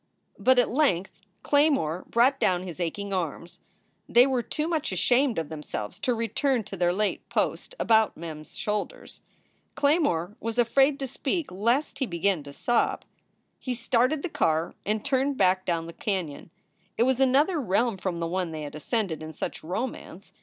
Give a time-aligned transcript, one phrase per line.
[0.39, 3.59] But at length Claymore brought down his aching arms.
[4.09, 8.39] They were too much ashamed of themselves to return to their late post about Mem
[8.41, 9.21] s shoulders.
[9.75, 13.05] Claymore was afraid to speak lest he begin to sob.
[13.59, 16.49] He started the car and turned back down the canon.
[16.97, 20.33] It was another realm from the one they had ascended in such romance.